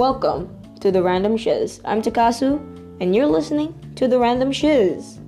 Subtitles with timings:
[0.00, 0.48] Welcome
[0.80, 1.82] to the Random Shiz.
[1.84, 2.56] I'm Takasu,
[3.02, 5.18] and you're listening to the Random Shiz.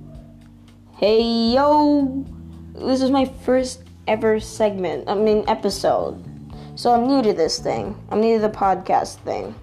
[0.97, 1.21] Hey
[1.53, 2.25] yo!
[2.73, 6.17] This is my first ever segment, I mean, episode.
[6.73, 7.95] So I'm new to this thing.
[8.09, 9.53] I'm new to the podcast thing.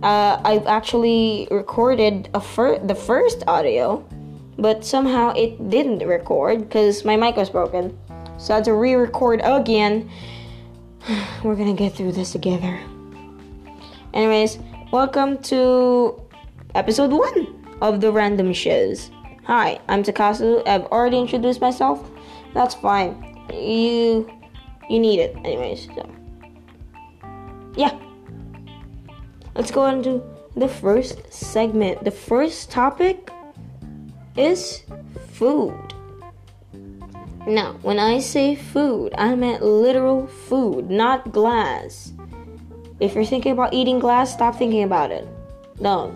[0.00, 4.06] Uh, I've actually recorded fir- the first audio,
[4.58, 7.98] but somehow it didn't record because my mic was broken.
[8.38, 10.08] So I had to re record again.
[11.42, 12.78] We're gonna get through this together.
[14.14, 14.58] Anyways,
[14.92, 16.20] welcome to
[16.74, 19.10] episode one of the Random Shiz.
[19.44, 20.62] Hi, I'm Takasu.
[20.68, 22.10] I've already introduced myself.
[22.52, 23.16] That's fine.
[23.50, 24.30] You
[24.90, 25.86] you need it anyways.
[25.96, 26.10] So
[27.74, 27.98] yeah.
[29.54, 30.22] Let's go into
[30.56, 32.04] the first segment.
[32.04, 33.30] The first topic
[34.36, 34.82] is
[35.30, 35.94] food.
[37.46, 42.11] Now, when I say food, I meant literal food, not glass.
[43.02, 45.26] If you're thinking about eating glass, stop thinking about it.
[45.80, 46.14] No.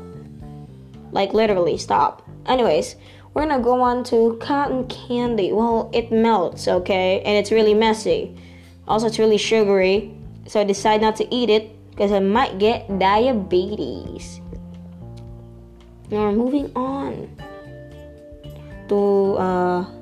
[1.11, 2.23] Like literally, stop.
[2.47, 2.95] Anyways,
[3.34, 5.53] we're gonna go on to cotton candy.
[5.53, 7.23] Well, it melts, okay?
[7.23, 8.37] And it's really messy.
[8.87, 10.14] Also, it's really sugary.
[10.47, 14.41] So I decided not to eat it because I might get diabetes.
[16.09, 17.29] Now we're moving on
[18.87, 19.95] to uh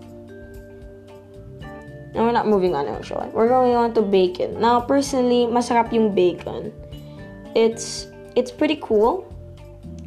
[2.15, 3.29] no, we're not moving on actually.
[3.31, 4.61] We're going on to bacon.
[4.61, 6.73] Now, personally, masarap yung bacon.
[7.55, 8.07] It's
[8.37, 9.27] it's pretty cool.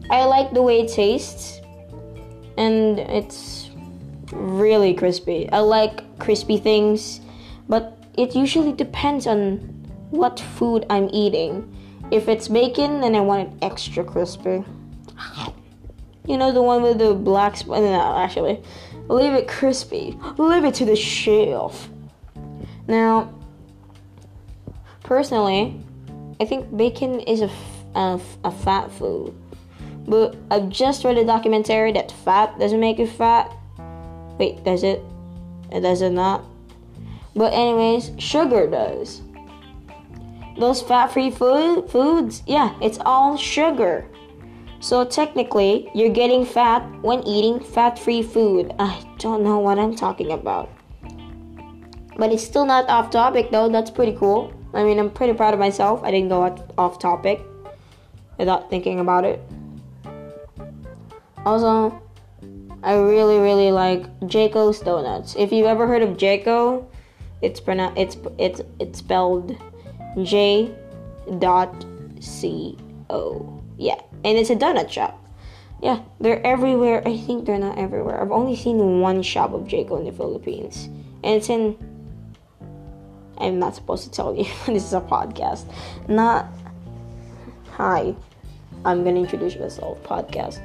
[0.09, 1.59] I like the way it tastes,
[2.57, 3.69] and it's
[4.31, 5.49] really crispy.
[5.51, 7.19] I like crispy things,
[7.67, 9.59] but it usually depends on
[10.11, 11.67] what food I'm eating.
[12.09, 14.63] If it's bacon, then I want it extra crispy.
[16.25, 17.81] You know the one with the black spot.
[17.81, 18.63] No, actually,
[19.09, 20.17] leave it crispy.
[20.37, 21.89] Leave it to the shelf.
[22.87, 23.33] Now,
[25.03, 25.79] personally,
[26.39, 27.51] I think bacon is a,
[27.95, 29.35] a fat food.
[30.07, 33.53] But I've just read a documentary that fat doesn't make you fat.
[34.39, 35.01] Wait, does it?
[35.71, 36.45] It does it not?
[37.35, 39.21] But anyways, sugar does.
[40.57, 44.07] Those fat-free food foods, yeah, it's all sugar.
[44.79, 48.73] So technically, you're getting fat when eating fat-free food.
[48.79, 50.69] I don't know what I'm talking about.
[52.17, 53.69] But it's still not off topic though.
[53.69, 54.51] That's pretty cool.
[54.73, 56.03] I mean, I'm pretty proud of myself.
[56.03, 56.43] I didn't go
[56.77, 57.41] off topic
[58.37, 59.39] without thinking about it.
[61.45, 62.01] Also,
[62.83, 65.35] I really, really like Jayco's donuts.
[65.37, 66.85] If you've ever heard of Jayco,
[67.41, 69.55] it's pronounced it's it's it's spelled
[70.23, 70.73] J
[71.37, 71.85] dot
[72.19, 72.77] C
[73.11, 73.61] O.
[73.77, 75.23] Yeah, and it's a donut shop.
[75.83, 77.07] Yeah, they're everywhere.
[77.07, 78.19] I think they're not everywhere.
[78.19, 80.89] I've only seen one shop of Jayco in the Philippines,
[81.23, 81.77] and it's in.
[83.39, 84.43] I'm not supposed to tell you.
[84.67, 85.65] this is a podcast.
[86.07, 86.47] Not.
[87.71, 88.15] Hi,
[88.85, 90.01] I'm gonna introduce myself.
[90.03, 90.61] Podcast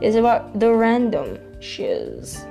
[0.00, 2.44] It's about the random shiz.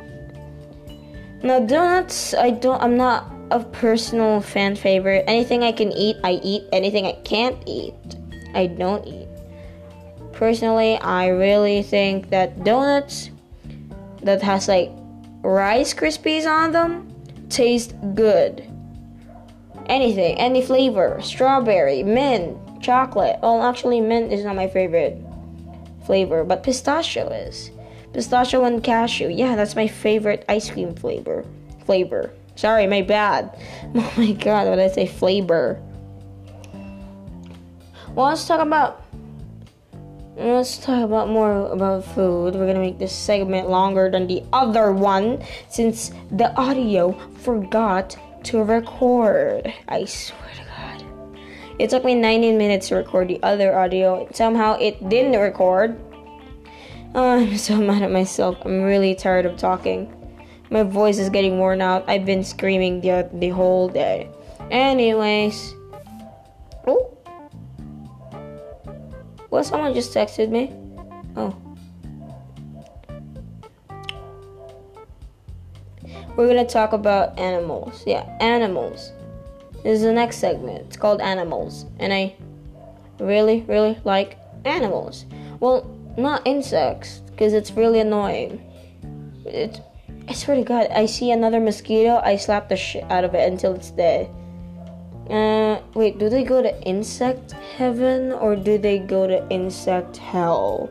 [1.43, 2.81] Now donuts, I don't.
[2.81, 5.23] I'm not a personal fan favorite.
[5.27, 6.63] Anything I can eat, I eat.
[6.71, 7.95] Anything I can't eat,
[8.53, 9.27] I don't eat.
[10.33, 13.29] Personally, I really think that donuts
[14.23, 14.91] that has like
[15.43, 17.11] Rice Krispies on them
[17.51, 18.70] taste good.
[19.91, 23.37] Anything, any flavor, strawberry, mint, chocolate.
[23.41, 25.21] Well, actually, mint is not my favorite
[26.05, 27.71] flavor, but pistachio is.
[28.13, 29.27] Pistachio and cashew.
[29.27, 31.43] Yeah, that's my favorite ice cream flavor.
[31.85, 32.31] Flavor.
[32.55, 33.59] Sorry, my bad.
[33.93, 35.07] Oh my god, what did I say?
[35.07, 35.83] Flavor.
[38.15, 39.03] Well, let's talk about.
[40.37, 42.55] Let's talk about more about food.
[42.55, 48.15] We're gonna make this segment longer than the other one since the audio forgot
[48.45, 49.73] to record.
[49.87, 51.05] I swear to God.
[51.79, 54.27] It took me 19 minutes to record the other audio.
[54.33, 55.99] Somehow it didn't record.
[57.13, 58.57] Oh, I'm so mad at myself.
[58.63, 60.17] I'm really tired of talking.
[60.69, 62.05] My voice is getting worn out.
[62.07, 64.29] I've been screaming the, the whole day.
[64.69, 65.75] Anyways.
[66.87, 67.17] Oh.
[69.49, 70.73] Well, someone just texted me.
[71.35, 71.60] Oh.
[76.35, 78.03] We're gonna talk about animals.
[78.05, 79.11] Yeah, animals.
[79.83, 80.85] This is the next segment.
[80.87, 81.85] It's called animals.
[81.99, 82.35] And I
[83.19, 85.25] really, really like animals.
[85.59, 88.61] Well, not insects, because it's really annoying.
[89.45, 89.79] It's
[90.27, 93.51] I swear to God, I see another mosquito, I slap the shit out of it
[93.51, 94.29] until it's dead.
[95.29, 100.89] Uh, wait, do they go to insect heaven or do they go to insect hell?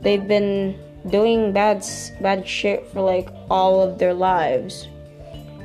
[0.00, 0.78] They've been
[1.10, 1.84] doing bad
[2.20, 4.88] bad shit for like all of their lives.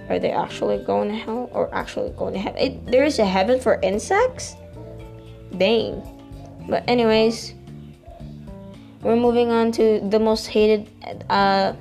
[0.09, 2.59] Are they actually going to hell or actually going to heaven?
[2.59, 4.55] It, there is a heaven for insects?
[5.57, 6.01] Dang.
[6.67, 7.53] But anyways,
[9.01, 10.89] we're moving on to the most hated.
[11.29, 11.73] Uh,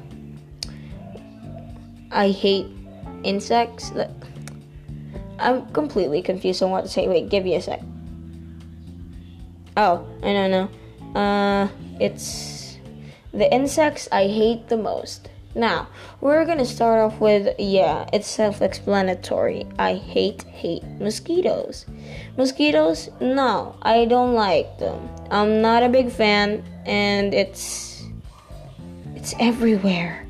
[2.11, 2.67] I hate
[3.25, 3.93] insects.
[5.38, 7.09] I'm completely confused on what to say.
[7.09, 7.81] Wait, give me a sec.
[9.76, 11.20] Oh, I don't know.
[11.20, 11.69] Uh,
[11.99, 12.62] it's
[13.32, 15.29] the insects I hate the most.
[15.55, 15.88] Now,
[16.20, 19.67] we're gonna start off with yeah, it's self explanatory.
[19.79, 21.84] I hate, hate mosquitoes.
[22.38, 25.11] Mosquitoes, no, I don't like them.
[25.31, 28.02] I'm not a big fan, and it's.
[29.14, 30.26] It's everywhere.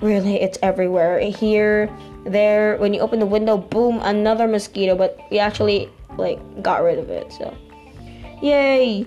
[0.00, 1.18] Really, it's everywhere.
[1.20, 1.90] Here,
[2.24, 6.98] there, when you open the window, boom, another mosquito, but we actually, like, got rid
[6.98, 7.54] of it, so.
[8.40, 9.06] Yay!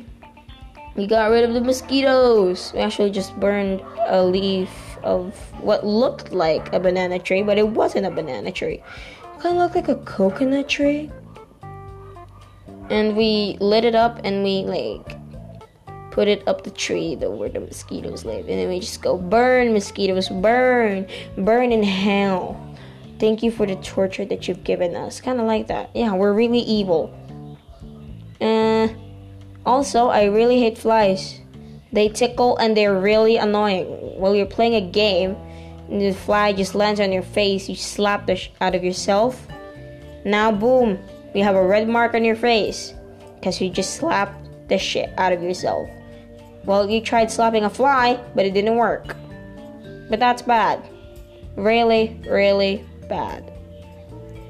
[0.95, 2.71] We got rid of the mosquitoes.
[2.73, 7.67] We actually just burned a leaf of what looked like a banana tree, but it
[7.67, 8.75] wasn't a banana tree.
[8.75, 11.11] It kind of looked like a coconut tree.
[12.89, 15.17] And we lit it up and we like
[16.11, 18.47] put it up the tree the, where the mosquitoes live.
[18.47, 21.07] And then we just go burn mosquitoes, burn,
[21.37, 22.61] burn in hell.
[23.19, 25.19] Thank you for the torture that you've given us.
[25.19, 25.89] Kind of like that.
[25.93, 27.13] Yeah, we're really evil.
[29.65, 31.39] Also, I really hate flies.
[31.91, 33.85] They tickle and they're really annoying.
[34.19, 35.35] While you're playing a game,
[35.89, 39.47] and the fly just lands on your face, you slap the sh- out of yourself.
[40.23, 40.99] Now, boom,
[41.33, 42.93] you have a red mark on your face
[43.35, 44.35] because you just slapped
[44.67, 45.87] the shit out of yourself.
[46.65, 49.15] Well, you tried slapping a fly, but it didn't work.
[50.09, 50.81] But that's bad.
[51.55, 53.51] Really, really bad.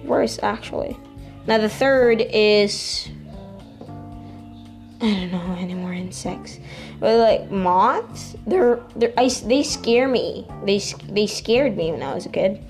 [0.06, 0.98] Worse, actually.
[1.48, 3.10] Now, the third is
[5.06, 6.60] I don't know any more insects.
[7.00, 10.48] But like moths, they're they're I, they scare me.
[10.66, 12.64] They they scared me when I was a kid.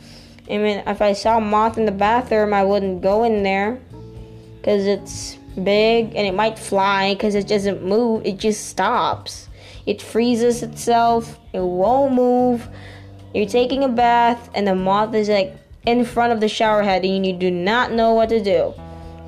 [0.50, 3.80] I mean, if I saw a moth in the bathroom, I wouldn't go in there
[4.58, 8.26] because it's big and it might fly because it doesn't move.
[8.26, 9.48] It just stops.
[9.86, 11.40] It freezes itself.
[11.54, 12.68] It won't move.
[13.34, 15.56] You're taking a bath and the moth is like
[15.86, 18.74] in front of the shower head and you do not know what to do.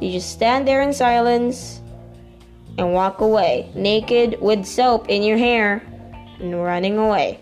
[0.01, 1.81] You just stand there in silence
[2.77, 5.81] and walk away, naked with soap in your hair
[6.39, 7.39] and running away.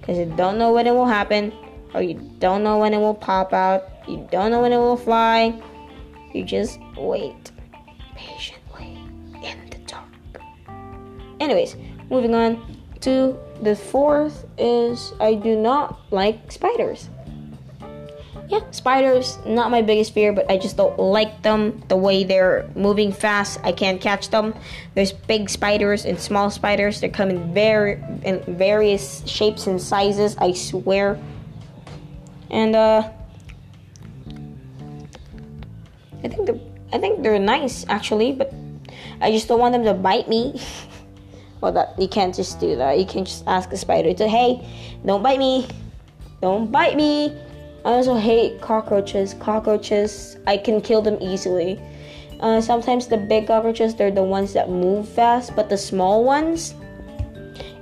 [0.00, 1.52] Because you don't know when it will happen,
[1.94, 4.96] or you don't know when it will pop out, you don't know when it will
[4.96, 5.60] fly.
[6.34, 7.52] You just wait
[8.16, 8.98] patiently
[9.44, 10.08] in the dark.
[11.38, 11.76] Anyways,
[12.10, 17.08] moving on to the fourth is I do not like spiders
[18.52, 21.82] yeah, spiders, not my biggest fear, but I just don't like them.
[21.88, 24.54] The way they're moving fast, I can't catch them.
[24.94, 27.00] There's big spiders and small spiders.
[27.00, 27.92] They come in very
[28.24, 30.36] in various shapes and sizes.
[30.36, 31.18] I swear.
[32.50, 33.08] And uh,
[36.22, 36.60] I think they're
[36.92, 38.52] I think they're nice actually, but
[39.22, 40.60] I just don't want them to bite me.
[41.62, 42.98] well, that you can't just do that.
[42.98, 44.60] You can just ask a spider to, hey,
[45.06, 45.68] don't bite me,
[46.42, 47.34] don't bite me.
[47.84, 49.34] I also hate cockroaches.
[49.34, 51.80] Cockroaches, I can kill them easily.
[52.40, 56.74] Uh, sometimes the big cockroaches, they're the ones that move fast, but the small ones,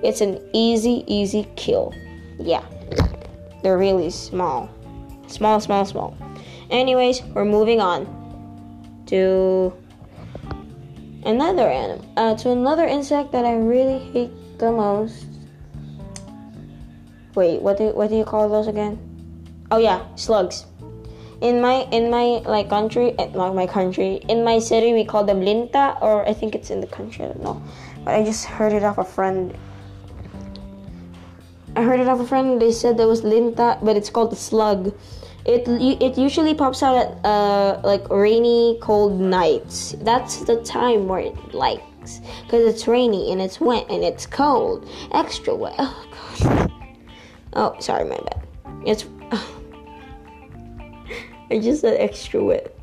[0.02, 1.94] it's an easy, easy kill.
[2.38, 2.64] Yeah,
[3.62, 4.70] they're really small.
[5.26, 6.16] Small, small, small.
[6.70, 8.06] Anyways, we're moving on
[9.06, 9.72] to
[11.24, 15.26] another animal, uh, to another insect that I really hate the most.
[17.34, 19.09] Wait, what do what do you call those again?
[19.70, 20.66] Oh yeah, slugs.
[21.40, 25.24] In my in my like country, eh, not my country, in my city we call
[25.24, 27.24] them linta, or I think it's in the country.
[27.24, 27.62] I don't know,
[28.04, 29.56] but I just heard it off a friend.
[31.76, 32.60] I heard it off a friend.
[32.60, 34.92] They said there was linta, but it's called the slug.
[35.46, 35.66] It
[36.02, 39.94] it usually pops out at uh, like rainy, cold nights.
[40.02, 44.86] That's the time where it likes, cause it's rainy and it's wet and it's cold,
[45.12, 45.76] extra wet.
[45.78, 46.66] Oh.
[47.54, 48.46] Oh, sorry, my bad.
[48.86, 49.06] It's.
[51.50, 52.74] I just said extra wet.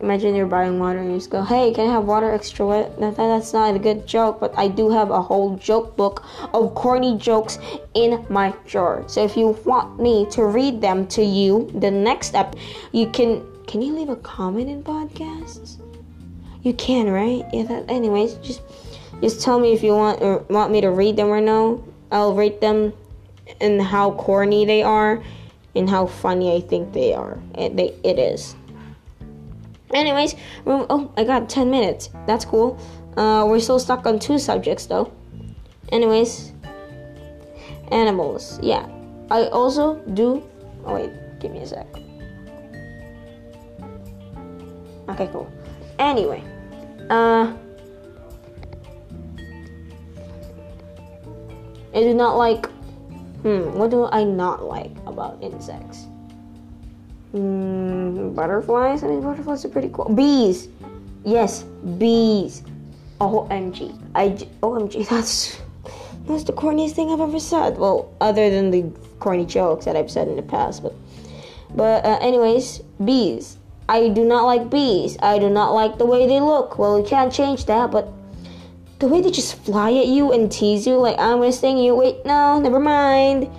[0.00, 2.98] Imagine you're buying water and you just go, hey, can I have water extra wet?
[2.98, 6.74] That, that's not a good joke, but I do have a whole joke book of
[6.74, 7.58] corny jokes
[7.94, 9.04] in my drawer.
[9.08, 12.56] So if you want me to read them to you the next step,
[12.92, 13.46] you can.
[13.68, 15.80] Can you leave a comment in podcasts?
[16.62, 17.44] You can, right?
[17.52, 17.62] Yeah.
[17.62, 17.88] That.
[17.88, 18.60] Anyways, just
[19.20, 21.82] just tell me if you want or want me to read them or no.
[22.10, 22.92] I'll rate them
[23.60, 25.22] and how corny they are
[25.74, 27.38] and how funny I think they are.
[27.54, 28.54] It, they, it is.
[29.92, 30.34] Anyways,
[30.66, 32.10] oh, I got 10 minutes.
[32.26, 32.78] That's cool.
[33.16, 35.12] Uh, we're still stuck on two subjects though.
[35.90, 36.52] Anyways,
[37.90, 38.58] animals.
[38.62, 38.88] Yeah.
[39.30, 40.42] I also do.
[40.84, 41.10] Oh, wait,
[41.40, 41.86] give me a sec.
[45.08, 45.50] Okay, cool.
[45.98, 46.42] Anyway,
[47.10, 47.52] Uh,
[51.94, 52.68] I do not like.
[53.42, 56.06] Hmm, what do I not like about insects?
[57.32, 59.02] Hmm, butterflies.
[59.02, 60.08] I mean, butterflies are pretty cool.
[60.14, 60.68] Bees.
[61.24, 61.64] Yes,
[61.98, 62.62] bees.
[63.20, 63.98] OMG.
[64.14, 64.30] I
[64.62, 65.08] OMG.
[65.10, 65.60] That's
[66.26, 67.78] that's the corniest thing I've ever said.
[67.78, 68.84] Well, other than the
[69.18, 70.94] corny jokes that I've said in the past, but
[71.74, 73.58] but uh, anyways, bees.
[73.88, 75.16] I do not like bees.
[75.20, 76.78] I do not like the way they look.
[76.78, 78.12] Well, you can't change that, but
[79.02, 81.96] the way they just fly at you and tease you, like I'm gonna sting you.
[81.96, 83.50] Wait, no, never mind.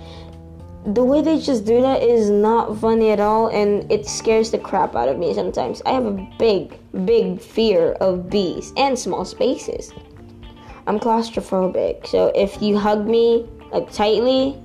[0.86, 4.58] The way they just do that is not funny at all, and it scares the
[4.58, 5.82] crap out of me sometimes.
[5.84, 9.92] I have a big, big fear of bees and small spaces.
[10.86, 14.58] I'm claustrophobic, so if you hug me like tightly,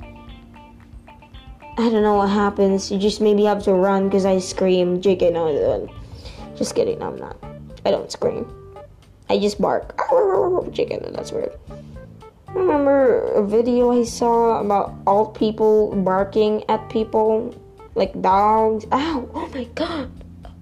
[1.78, 2.90] I don't know what happens.
[2.90, 5.02] You just maybe have to run because I scream.
[5.02, 5.90] Chicken, no,
[6.56, 7.04] just kidding.
[7.04, 7.36] I'm not.
[7.86, 8.59] I don't scream.
[9.30, 9.94] I just bark.
[10.74, 11.54] Chicken, that's weird.
[12.48, 17.56] I remember a video I saw about old people barking at people
[17.94, 18.86] like dogs.
[18.92, 19.30] Ow!
[19.34, 20.10] Oh my god!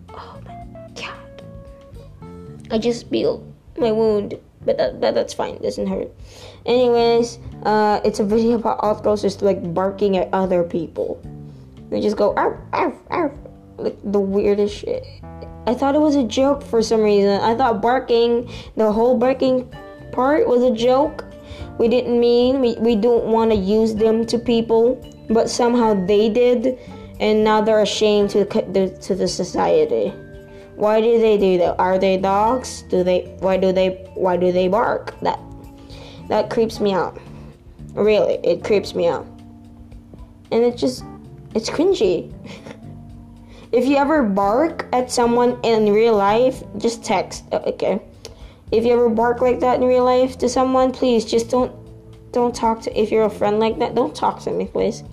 [0.10, 1.44] Oh my god!
[2.70, 3.42] I just feel
[3.78, 5.56] my wound, but that, that that's fine.
[5.56, 6.12] It doesn't hurt.
[6.66, 11.24] Anyways, uh, it's a video about girls just like barking at other people.
[11.90, 13.32] They just go arf arf arf
[13.78, 15.06] like the weirdest shit.
[15.68, 17.42] I thought it was a joke for some reason.
[17.42, 19.70] I thought barking, the whole barking
[20.14, 21.26] part was a joke.
[21.78, 24.96] We didn't mean we, we don't want to use them to people,
[25.30, 26.80] but somehow they did,
[27.20, 30.14] and now they're ashamed to the, to the society.
[30.78, 31.78] Why do they do that?
[31.80, 32.84] Are they dogs?
[32.84, 33.36] Do they?
[33.40, 34.10] Why do they?
[34.14, 35.20] Why do they bark?
[35.22, 35.40] That
[36.30, 37.20] that creeps me out.
[37.94, 39.26] Really, it creeps me out,
[40.52, 41.04] and it just
[41.56, 42.32] it's cringy.
[43.72, 47.44] if you ever bark at someone in real life, just text.
[47.52, 48.02] Uh, okay.
[48.72, 51.72] If you ever bark like that in real life to someone, please just don't
[52.32, 55.04] don't talk to if you're a friend like that, don't talk to me, please.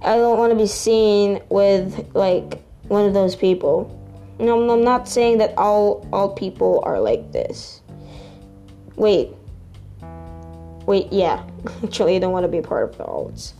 [0.00, 3.94] I don't want to be seen with like one of those people.
[4.38, 7.80] No, I'm not saying that all all people are like this.
[8.96, 9.30] Wait.
[10.86, 11.44] Wait, yeah.
[11.84, 13.52] Actually, I don't want to be part of the alts.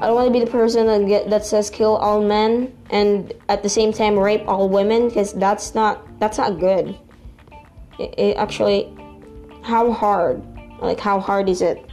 [0.00, 3.34] I don't want to be the person that get, that says kill all men and
[3.50, 6.98] at the same time rape all women because that's not that's not good.
[7.98, 8.88] It, it actually,
[9.62, 10.42] how hard?
[10.80, 11.84] Like how hard is it?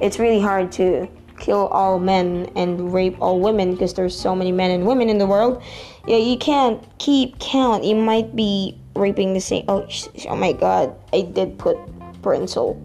[0.00, 1.08] It's really hard to
[1.40, 5.18] kill all men and rape all women because there's so many men and women in
[5.18, 5.60] the world.
[6.06, 7.82] Yeah, you can't keep count.
[7.82, 9.64] You might be raping the same.
[9.66, 9.88] Oh,
[10.28, 10.94] oh my God!
[11.12, 11.76] I did put
[12.22, 12.80] parental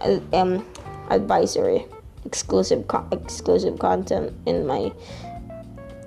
[0.00, 0.64] uh, um
[1.10, 1.84] advisory
[2.28, 4.92] exclusive co- exclusive content in my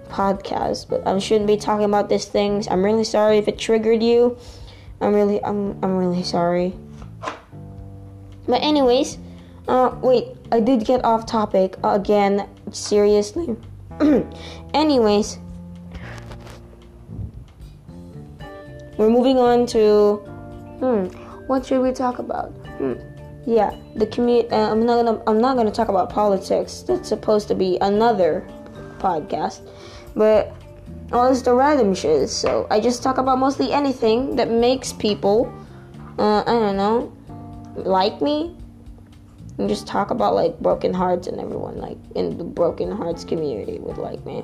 [0.07, 2.67] podcast, but I shouldn't be talking about these things.
[2.67, 4.37] I'm really sorry if it triggered you.
[5.01, 6.75] I'm really I'm I'm really sorry.
[8.47, 9.17] But anyways,
[9.67, 13.55] uh wait, I did get off topic again, seriously.
[14.75, 15.39] anyways,
[18.97, 20.17] we're moving on to
[20.81, 21.05] hmm,
[21.47, 22.49] what should we talk about?
[22.77, 23.10] Hmm
[23.45, 26.81] yeah the community uh, i'm not gonna i'm not gonna talk about politics.
[26.81, 28.47] That's supposed to be another
[28.99, 29.67] podcast.
[30.15, 30.53] But
[31.09, 35.51] well it's the random shiz so i just talk about mostly anything that makes people
[36.17, 37.11] uh, i don't know
[37.75, 38.55] like me.
[39.57, 43.79] And just talk about like broken hearts and everyone like in the broken hearts community
[43.79, 44.43] would like me.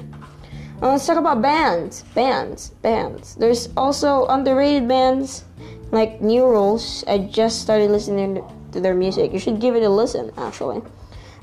[0.82, 3.36] Uh, let's talk about bands bands bands.
[3.36, 5.46] There's also underrated bands
[5.92, 7.04] like new rules.
[7.08, 9.34] I just started listening to to their music.
[9.34, 10.82] You should give it a listen, actually.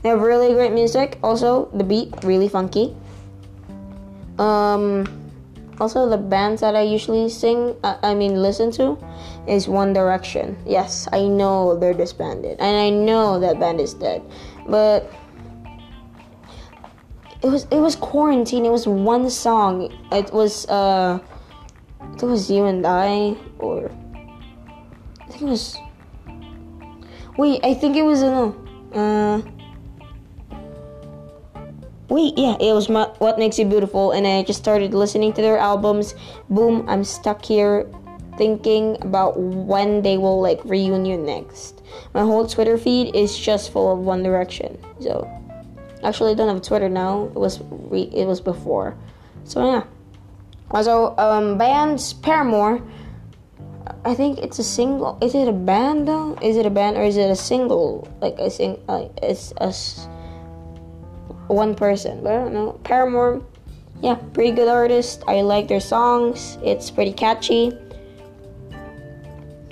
[0.02, 1.18] They have really great music.
[1.22, 2.94] Also, the beat really funky.
[4.38, 5.06] Um,
[5.80, 8.98] also the bands that I usually sing, uh, I mean listen to,
[9.46, 10.56] is One Direction.
[10.66, 14.22] Yes, I know they're disbanded, and I know that band is dead,
[14.68, 15.10] but
[17.42, 18.64] it was it was quarantine.
[18.64, 19.92] It was one song.
[20.12, 21.18] It was uh,
[22.14, 23.90] it was you and I, or
[25.20, 25.76] I think it was
[27.36, 28.54] Wait, I think it was in
[28.94, 29.42] uh
[32.08, 35.42] Wait, yeah, it was my, What Makes You Beautiful and I just started listening to
[35.42, 36.14] their albums.
[36.48, 37.90] Boom, I'm stuck here
[38.36, 41.82] thinking about when they will like reunion next.
[42.12, 44.78] My whole Twitter feed is just full of One Direction.
[45.00, 45.28] So
[46.04, 47.24] actually I don't have Twitter now.
[47.24, 48.96] It was re- it was before.
[49.44, 49.84] So yeah.
[50.70, 52.82] Also um bands Paramore
[54.04, 55.18] I think it's a single.
[55.20, 56.38] Is it a band though?
[56.40, 58.08] Is it a band or is it a single?
[58.20, 59.72] Like a sing, like it's a
[61.48, 62.22] one person.
[62.22, 62.80] But I don't know.
[62.84, 63.42] Paramore,
[64.00, 65.22] yeah, pretty good artist.
[65.26, 66.58] I like their songs.
[66.62, 67.72] It's pretty catchy.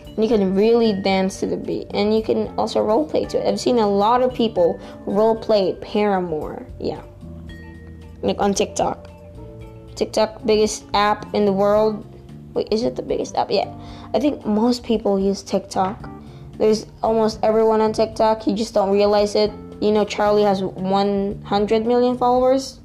[0.06, 1.86] And you can really dance to the beat.
[1.94, 3.48] And you can also role play to it.
[3.48, 6.66] I've seen a lot of people role play Paramore.
[6.78, 7.00] Yeah.
[8.20, 9.08] Like on TikTok.
[9.94, 12.06] TikTok, biggest app in the world.
[12.54, 13.50] Wait, is it the biggest app?
[13.50, 13.72] Yeah.
[14.14, 16.08] I think most people use TikTok.
[16.58, 18.46] There's almost everyone on TikTok.
[18.46, 19.50] You just don't realize it.
[19.80, 22.80] You know, Charli has 100 million followers.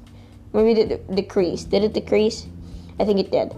[0.52, 1.64] Maybe it decrease.
[1.64, 2.46] Did it decrease?
[2.98, 3.54] I think it did.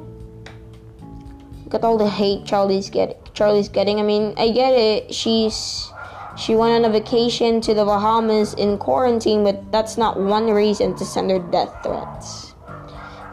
[1.64, 3.17] Look at all the hate Charli's getting.
[3.33, 4.00] Charli's getting.
[4.00, 5.14] I mean, I get it.
[5.14, 5.90] She's
[6.37, 10.97] she went on a vacation to the Bahamas in quarantine, but that's not one reason
[10.97, 12.55] to send her death threats.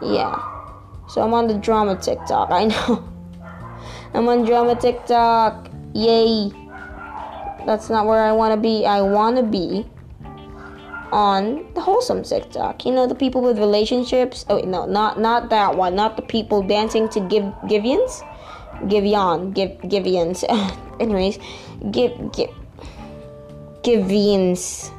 [0.01, 0.56] Yeah.
[1.17, 2.51] So I'm on the drama TikTok.
[2.51, 3.03] I know.
[4.13, 5.67] I'm on drama TikTok.
[5.95, 6.51] Yay.
[7.65, 8.85] That's not where I want to be.
[8.85, 9.87] I want to be
[11.11, 12.85] on the wholesome TikTok.
[12.85, 14.45] You know, the people with relationships.
[14.47, 15.95] Oh, no, not not that one.
[15.95, 18.21] Not the people dancing to give Givians.
[18.83, 19.55] Giveon.
[19.55, 20.45] Give Givians.
[20.99, 21.39] Anyways,
[21.89, 22.51] give give
[23.81, 24.93] Givians.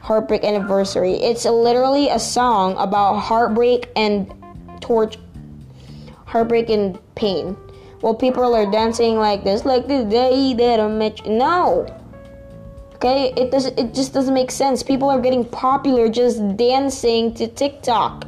[0.00, 1.14] Heartbreak Anniversary.
[1.14, 4.32] It's literally a song about heartbreak and
[4.86, 5.18] torch,
[6.26, 7.56] heartbreak and pain.
[8.02, 11.32] Well, people are dancing like this, like the day that I met you.
[11.32, 11.86] No.
[12.94, 13.66] Okay, it does.
[13.66, 14.82] It just doesn't make sense.
[14.82, 18.26] People are getting popular just dancing to TikTok.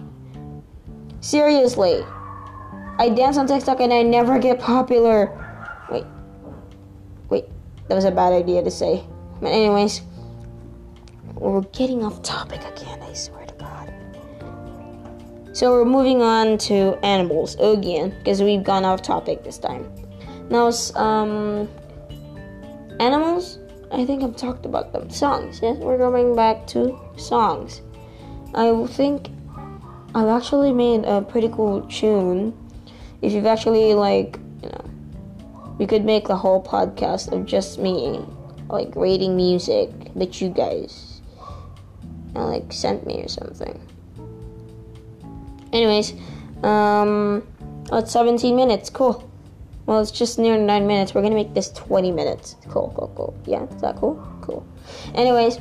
[1.20, 2.02] Seriously,
[2.98, 5.32] I dance on TikTok and I never get popular.
[5.90, 6.04] Wait,
[7.30, 7.44] wait,
[7.88, 9.04] that was a bad idea to say.
[9.40, 10.02] But anyways,
[11.34, 13.00] we're getting off topic again.
[13.02, 13.47] I swear.
[15.52, 19.90] So we're moving on to animals again because we've gone off topic this time.
[20.50, 21.68] Now, um,
[23.00, 23.58] animals.
[23.90, 25.08] I think I've talked about them.
[25.10, 25.60] Songs.
[25.62, 27.80] Yes, we're going back to songs.
[28.54, 29.30] I think
[30.14, 32.54] I've actually made a pretty cool tune.
[33.22, 34.90] If you've actually like, you know,
[35.78, 38.24] we could make the whole podcast of just me,
[38.68, 41.20] like rating music that you guys
[42.36, 43.80] uh, like sent me or something.
[45.72, 46.12] Anyways,
[46.62, 47.46] um,
[47.90, 48.90] oh, it's 17 minutes.
[48.90, 49.28] Cool.
[49.86, 51.14] Well, it's just near 9 minutes.
[51.14, 52.56] We're gonna make this 20 minutes.
[52.68, 53.34] Cool, cool, cool.
[53.46, 54.22] Yeah, is that cool?
[54.42, 54.66] Cool.
[55.14, 55.60] Anyways,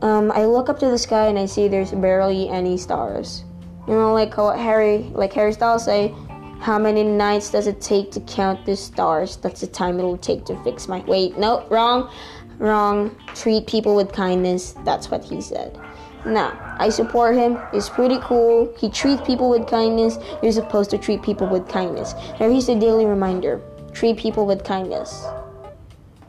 [0.00, 3.44] um, I look up to the sky and I see there's barely any stars.
[3.86, 6.14] You know, like how Harry, like Harry Styles say,
[6.60, 9.36] how many nights does it take to count the stars?
[9.36, 11.00] That's the time it'll take to fix my.
[11.00, 12.12] Wait, no, wrong,
[12.58, 13.16] wrong.
[13.34, 14.76] Treat people with kindness.
[14.84, 15.76] That's what he said.
[16.24, 17.58] Nah, I support him.
[17.72, 18.72] It's pretty cool.
[18.78, 20.18] He treats people with kindness.
[20.42, 22.14] You're supposed to treat people with kindness.
[22.36, 23.60] Here's a daily reminder
[23.92, 25.26] treat people with kindness.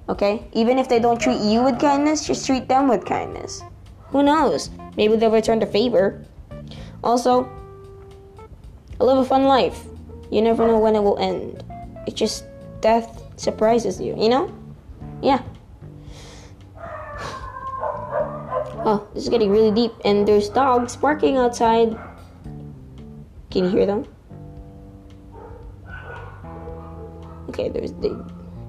[0.09, 0.45] Okay?
[0.51, 3.61] Even if they don't treat you with kindness, just treat them with kindness.
[4.09, 4.69] Who knows?
[4.97, 6.25] Maybe they'll return the favor.
[7.03, 7.49] Also,
[8.99, 9.85] I live a fun life.
[10.29, 11.63] You never know when it will end.
[12.05, 12.45] It just,
[12.81, 14.53] death surprises you, you know?
[15.21, 15.41] Yeah.
[18.85, 21.97] Oh, this is getting really deep, and there's dogs barking outside.
[23.49, 24.03] Can you hear them?
[27.47, 28.11] Okay, there's they,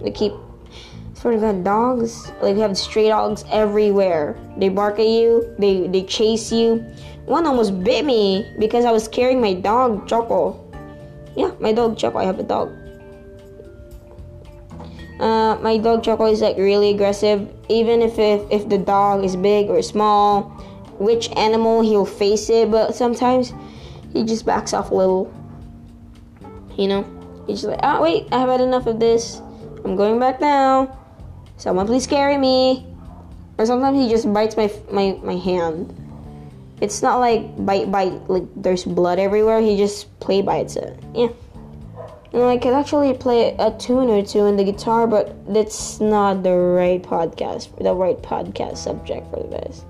[0.01, 0.33] they keep.
[1.15, 2.31] Sort of got dogs.
[2.43, 4.39] Like we have stray dogs everywhere.
[4.59, 5.53] They bark at you.
[5.59, 6.85] They they chase you.
[7.25, 10.63] One almost bit me because I was carrying my dog Choco.
[11.35, 12.19] Yeah, my dog Choco.
[12.19, 12.71] I have a dog.
[15.21, 17.49] Uh, my dog Choco is like really aggressive.
[17.69, 20.51] Even if, if if the dog is big or small,
[20.99, 22.71] which animal he'll face it.
[22.71, 23.53] But sometimes
[24.13, 25.33] he just backs off a little.
[26.77, 29.41] You know, he's just like, oh wait, I have had enough of this.
[29.85, 30.99] I'm going back now.
[31.57, 32.87] Someone please carry me.
[33.57, 35.95] Or sometimes he just bites my my my hand.
[36.81, 39.61] It's not like bite bite like there's blood everywhere.
[39.61, 40.99] He just play bites it.
[41.15, 41.29] Yeah.
[42.35, 46.43] And I could actually play a tune or two in the guitar, but that's not
[46.43, 49.85] the right podcast, the right podcast subject for this.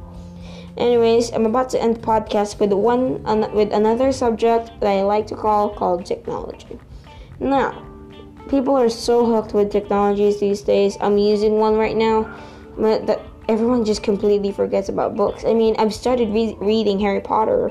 [0.76, 3.22] Anyways, I'm about to end the podcast with one
[3.54, 6.78] with another subject that I like to call called technology.
[7.40, 7.82] Now,
[8.50, 10.98] people are so hooked with technologies these days.
[11.00, 12.28] I'm using one right now,
[12.76, 15.46] but everyone just completely forgets about books.
[15.46, 17.70] I mean, I've started re- reading Harry Potter,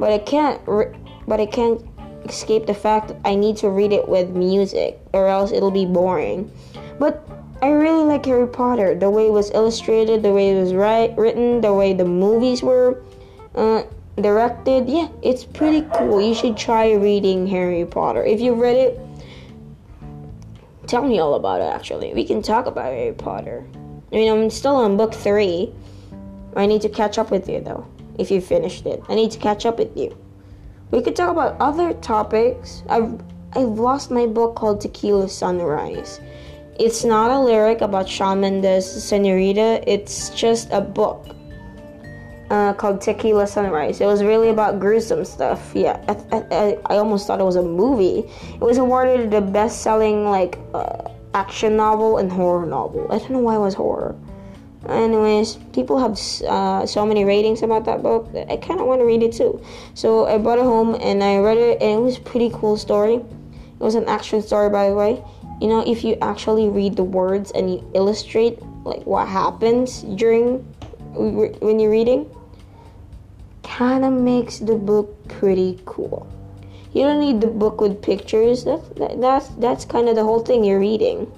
[0.00, 0.60] but I can't.
[0.66, 0.96] Re-
[1.28, 1.80] but I can't
[2.24, 5.86] escape the fact that I need to read it with music, or else it'll be
[5.86, 6.50] boring.
[6.98, 7.26] But
[7.62, 8.94] I really like Harry Potter.
[8.94, 12.62] The way it was illustrated, the way it was write, written, the way the movies
[12.62, 13.02] were
[13.54, 13.82] uh,
[14.16, 14.88] directed.
[14.88, 16.20] Yeah, it's pretty cool.
[16.20, 18.24] You should try reading Harry Potter.
[18.24, 19.00] If you read it,
[20.86, 21.64] tell me all about it.
[21.64, 23.66] Actually, we can talk about Harry Potter.
[24.12, 25.72] I mean, I'm still on book three.
[26.56, 27.86] I need to catch up with you though.
[28.18, 30.16] If you finished it, I need to catch up with you.
[30.90, 32.82] We could talk about other topics.
[32.88, 33.20] I've
[33.52, 36.20] I've lost my book called Tequila Sunrise.
[36.78, 39.82] It's not a lyric about Shawn Mendes' Senorita.
[39.86, 41.26] It's just a book
[42.50, 44.00] uh, called Tequila Sunrise.
[44.00, 45.72] It was really about gruesome stuff.
[45.74, 48.30] Yeah, I, I, I almost thought it was a movie.
[48.54, 53.06] It was awarded the best-selling like uh, action novel and horror novel.
[53.12, 54.16] I don't know why it was horror.
[54.88, 59.00] Anyways, people have uh, so many ratings about that book that I kind of want
[59.00, 59.62] to read it too.
[59.94, 63.16] So I brought it home and I read it, and it was pretty cool story.
[63.16, 65.22] It was an action story, by the way.
[65.60, 70.58] You know, if you actually read the words and you illustrate like what happens during
[71.12, 72.30] when you're reading,
[73.62, 76.26] kind of makes the book pretty cool.
[76.92, 78.64] You don't need the book with pictures.
[78.64, 81.30] That's that, that's that's kind of the whole thing you're reading.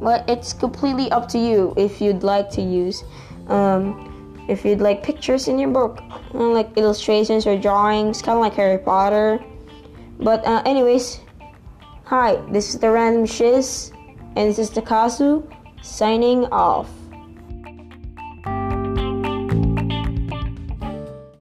[0.00, 3.04] But it's completely up to you if you'd like to use,
[3.48, 8.54] um, if you'd like pictures in your book, like illustrations or drawings, kind of like
[8.54, 9.38] Harry Potter.
[10.18, 11.20] But uh, anyways,
[12.04, 13.92] hi, this is the Random Shiz,
[14.36, 15.44] and this is Takasu
[15.82, 16.88] signing off.